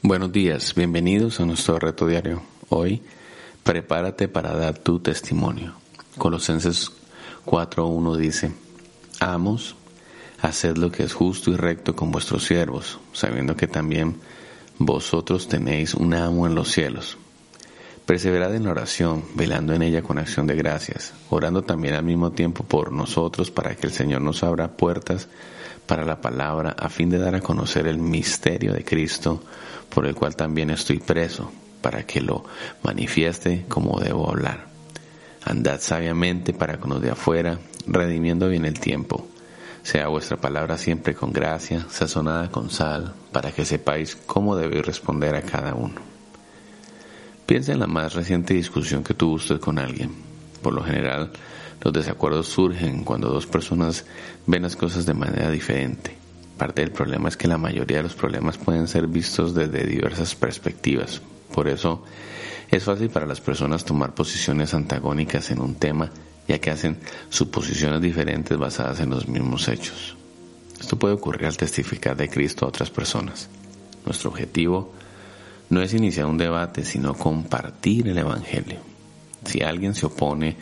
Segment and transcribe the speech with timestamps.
[0.00, 2.40] Buenos días, bienvenidos a nuestro reto diario.
[2.68, 3.02] Hoy,
[3.64, 5.74] prepárate para dar tu testimonio.
[6.16, 6.92] Colosenses
[7.44, 8.52] 4.1 dice,
[9.18, 9.74] Amos,
[10.40, 14.20] haced lo que es justo y recto con vuestros siervos, sabiendo que también
[14.78, 17.18] vosotros tenéis un amo en los cielos.
[18.08, 22.32] Perseverad en la oración, velando en ella con acción de gracias, orando también al mismo
[22.32, 25.28] tiempo por nosotros para que el Señor nos abra puertas
[25.84, 29.42] para la palabra a fin de dar a conocer el misterio de Cristo,
[29.90, 31.52] por el cual también estoy preso,
[31.82, 32.44] para que lo
[32.82, 34.68] manifieste como debo hablar.
[35.44, 39.26] Andad sabiamente para con los de afuera, redimiendo bien el tiempo.
[39.82, 45.34] Sea vuestra palabra siempre con gracia, sazonada con sal, para que sepáis cómo debéis responder
[45.34, 46.17] a cada uno.
[47.48, 50.10] Piensa en la más reciente discusión que tuvo usted con alguien.
[50.60, 51.30] Por lo general,
[51.80, 54.04] los desacuerdos surgen cuando dos personas
[54.46, 56.14] ven las cosas de manera diferente.
[56.58, 60.34] Parte del problema es que la mayoría de los problemas pueden ser vistos desde diversas
[60.34, 61.22] perspectivas.
[61.54, 62.04] Por eso
[62.70, 66.10] es fácil para las personas tomar posiciones antagónicas en un tema,
[66.46, 66.98] ya que hacen
[67.30, 70.18] suposiciones diferentes basadas en los mismos hechos.
[70.78, 73.48] Esto puede ocurrir al testificar de Cristo a otras personas.
[74.04, 74.92] Nuestro objetivo
[75.70, 78.80] no es iniciar un debate, sino compartir el Evangelio.
[79.44, 80.56] Si alguien se opone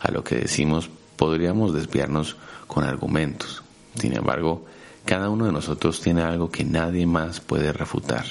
[0.00, 2.36] a lo que decimos, podríamos desviarnos
[2.66, 3.62] con argumentos.
[3.94, 4.66] Sin embargo,
[5.04, 8.24] cada uno de nosotros tiene algo que nadie más puede refutar,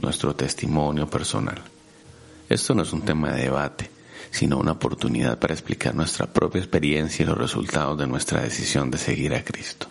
[0.00, 1.62] nuestro testimonio personal.
[2.48, 3.90] Esto no es un tema de debate,
[4.30, 8.98] sino una oportunidad para explicar nuestra propia experiencia y los resultados de nuestra decisión de
[8.98, 9.86] seguir a Cristo.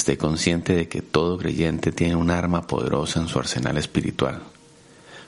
[0.00, 4.40] Esté consciente de que todo creyente tiene un arma poderosa en su arsenal espiritual.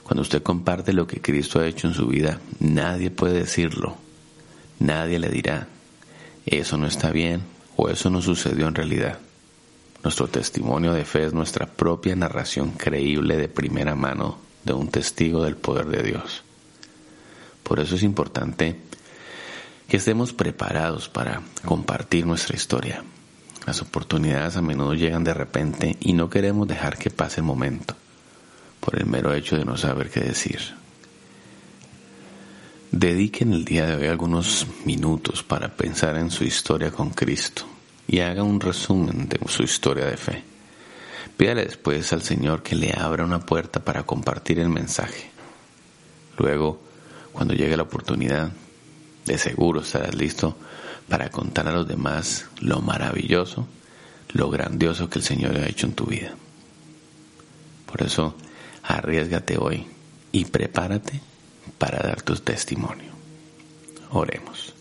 [0.01, 3.97] Cuando usted comparte lo que Cristo ha hecho en su vida, nadie puede decirlo.
[4.79, 5.67] Nadie le dirá,
[6.47, 7.43] eso no está bien
[7.75, 9.19] o eso no sucedió en realidad.
[10.03, 15.43] Nuestro testimonio de fe es nuestra propia narración creíble de primera mano de un testigo
[15.43, 16.41] del poder de Dios.
[17.61, 18.79] Por eso es importante
[19.87, 23.03] que estemos preparados para compartir nuestra historia.
[23.65, 27.95] Las oportunidades a menudo llegan de repente y no queremos dejar que pase el momento
[28.79, 30.59] por el mero hecho de no saber qué decir.
[32.91, 37.65] Dediquen el día de hoy algunos minutos para pensar en su historia con Cristo
[38.05, 40.43] y haga un resumen de su historia de fe.
[41.37, 45.31] Pídale después al Señor que le abra una puerta para compartir el mensaje.
[46.37, 46.83] Luego,
[47.31, 48.51] cuando llegue la oportunidad,
[49.25, 50.57] de seguro estarás listo
[51.07, 53.67] para contar a los demás lo maravilloso,
[54.31, 56.33] lo grandioso que el Señor ha hecho en tu vida.
[57.85, 58.35] Por eso,
[58.83, 59.87] arriesgate hoy
[60.31, 61.21] y prepárate
[61.77, 63.11] para dar tu testimonio.
[64.11, 64.73] Oremos.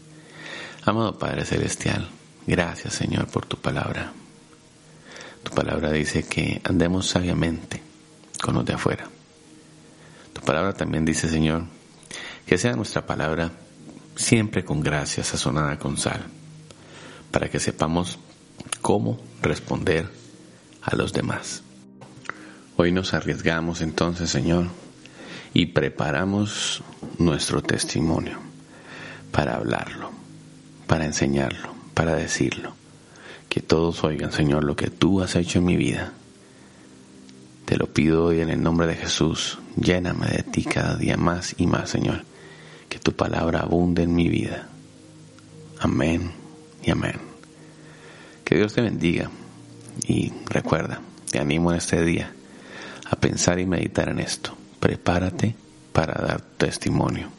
[0.85, 2.09] Amado Padre Celestial,
[2.47, 4.13] gracias Señor por tu palabra.
[5.43, 7.83] Tu palabra dice que andemos sabiamente
[8.43, 9.09] con los de afuera.
[10.33, 11.65] Tu palabra también dice, Señor,
[12.47, 13.53] que sea nuestra palabra
[14.17, 16.23] siempre con gracia sazonada con sal,
[17.31, 18.19] para que sepamos
[18.81, 20.09] cómo responder
[20.83, 21.63] a los demás.
[22.77, 24.67] Hoy nos arriesgamos entonces, Señor,
[25.55, 26.83] y preparamos
[27.19, 28.39] nuestro testimonio
[29.31, 30.11] para hablarlo,
[30.87, 32.75] para enseñarlo, para decirlo.
[33.49, 36.13] Que todos oigan, Señor, lo que tú has hecho en mi vida.
[37.67, 39.59] Te lo pido hoy en el nombre de Jesús.
[39.77, 42.32] Lléname de ti cada día más y más, Señor
[42.93, 44.69] que tu palabra abunde en mi vida.
[45.81, 46.31] Amén
[46.83, 47.15] y amén.
[48.45, 49.31] Que Dios te bendiga
[50.07, 51.01] y recuerda,
[51.31, 52.35] te animo en este día
[53.11, 54.55] a pensar y meditar en esto.
[54.79, 55.57] Prepárate
[55.95, 57.31] para dar testimonio.